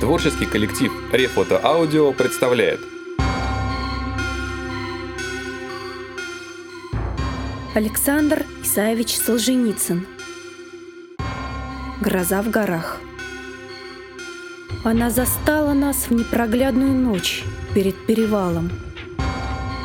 Творческий 0.00 0.46
коллектив 0.46 0.92
Рефото 1.12 1.60
Аудио 1.60 2.12
представляет 2.12 2.78
Александр 7.74 8.46
Исаевич 8.62 9.16
Солженицын 9.16 10.06
Гроза 12.00 12.42
в 12.42 12.50
горах 12.50 13.00
Она 14.84 15.10
застала 15.10 15.72
нас 15.72 16.08
в 16.08 16.12
непроглядную 16.12 16.92
ночь 16.92 17.42
перед 17.74 17.96
перевалом. 18.06 18.70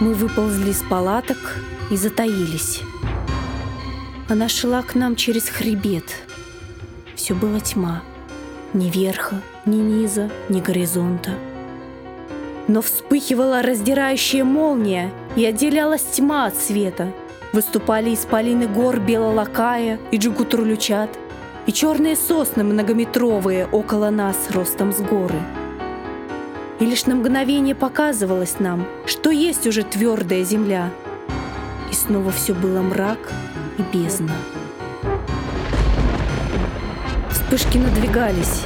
Мы 0.00 0.14
выползли 0.14 0.70
из 0.70 0.82
палаток 0.88 1.58
и 1.90 1.96
затаились. 1.96 2.80
Она 4.30 4.48
шла 4.48 4.82
к 4.82 4.94
нам 4.94 5.16
через 5.16 5.50
хребет. 5.50 6.22
Все 7.14 7.34
было 7.34 7.60
тьма. 7.60 8.02
Ни 8.74 8.90
верха, 8.90 9.40
ни 9.64 9.76
низа, 9.76 10.30
ни 10.50 10.60
горизонта. 10.60 11.30
Но 12.66 12.82
вспыхивала 12.82 13.62
раздирающая 13.62 14.44
молния 14.44 15.10
и 15.36 15.44
отделялась 15.46 16.02
тьма 16.02 16.46
от 16.46 16.56
света. 16.56 17.12
Выступали 17.54 18.12
исполины 18.12 18.66
гор 18.66 19.00
Белолакая 19.00 19.98
и 20.10 20.18
Джигутурлючат, 20.18 21.08
и 21.64 21.72
черные 21.72 22.14
сосны 22.14 22.62
многометровые 22.62 23.66
около 23.66 24.10
нас 24.10 24.36
ростом 24.50 24.92
с 24.92 25.00
горы. 25.00 25.40
И 26.78 26.84
лишь 26.84 27.06
на 27.06 27.14
мгновение 27.14 27.74
показывалось 27.74 28.58
нам, 28.58 28.86
что 29.06 29.30
есть 29.30 29.66
уже 29.66 29.82
твердая 29.82 30.44
земля. 30.44 30.90
И 31.90 31.94
снова 31.94 32.32
все 32.32 32.52
было 32.52 32.82
мрак 32.82 33.32
и 33.78 33.96
бездна. 33.96 34.34
Вспышки 37.48 37.78
надвигались, 37.78 38.64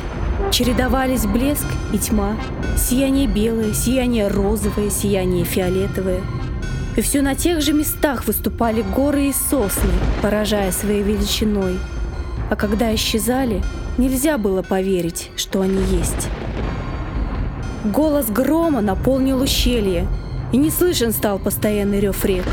чередовались 0.51 1.25
блеск 1.25 1.67
и 1.93 1.99
тьма, 1.99 2.37
сияние 2.77 3.29
белое, 3.29 3.73
сияние 3.75 4.27
розовое, 4.27 4.91
сияние 4.91 5.45
фиолетовое. 5.45 6.21
И 6.97 7.01
все 7.01 7.23
на 7.23 7.37
тех 7.37 7.63
же 7.63 7.75
местах 7.75 8.27
выступали 8.27 8.83
горы 8.83 9.27
и 9.27 9.33
сосны, 9.33 9.93
поражая 10.21 10.73
своей 10.73 11.05
величиной. 11.05 11.79
А 12.51 12.57
когда 12.57 12.93
исчезали, 12.93 13.63
нельзя 13.99 14.37
было 14.37 14.63
поверить, 14.63 15.31
что 15.37 15.61
они 15.61 15.81
есть. 15.97 16.29
Голос 17.85 18.27
грома 18.31 18.81
наполнил 18.81 19.43
ущелье, 19.43 20.09
и 20.51 20.57
не 20.57 20.71
слышен 20.71 21.13
стал 21.13 21.39
постоянный 21.39 22.01
рев 22.01 22.25
рек. 22.25 22.47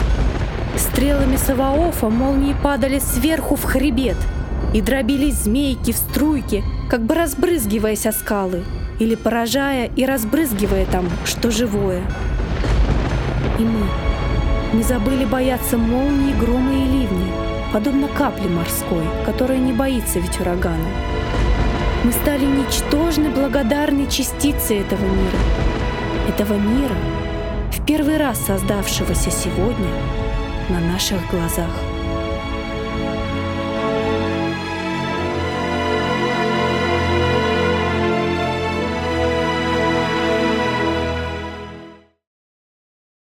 Стрелами 0.77 1.37
Саваофа 1.37 2.09
молнии 2.09 2.55
падали 2.61 2.99
сверху 2.99 3.55
в 3.55 3.63
хребет— 3.63 4.17
и 4.73 4.81
дробились 4.81 5.43
змейки 5.43 5.91
в 5.91 5.97
струйке, 5.97 6.63
как 6.89 7.01
бы 7.01 7.15
разбрызгиваясь 7.15 8.05
о 8.05 8.11
скалы, 8.11 8.63
или 8.99 9.15
поражая 9.15 9.89
и 9.95 10.05
разбрызгивая 10.05 10.85
там, 10.85 11.09
что 11.25 11.51
живое. 11.51 12.03
И 13.57 13.63
мы 13.63 13.85
не 14.73 14.83
забыли 14.83 15.25
бояться 15.25 15.77
молнии, 15.77 16.33
грома 16.39 16.73
и 16.73 16.85
ливни, 16.85 17.31
подобно 17.73 18.07
капле 18.07 18.49
морской, 18.49 19.03
которая 19.25 19.57
не 19.57 19.73
боится 19.73 20.19
ведь 20.19 20.39
урагана. 20.39 20.89
Мы 22.03 22.11
стали 22.11 22.45
ничтожной 22.45 23.29
благодарной 23.29 24.09
частицей 24.09 24.79
этого 24.79 25.03
мира. 25.03 25.39
Этого 26.29 26.53
мира, 26.53 26.95
в 27.73 27.85
первый 27.85 28.17
раз 28.17 28.39
создавшегося 28.45 29.31
сегодня 29.31 29.89
на 30.69 30.79
наших 30.79 31.19
глазах. 31.31 31.71